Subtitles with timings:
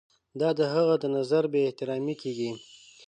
[0.39, 2.51] دا د هغه د نظر بې احترامي کیږي.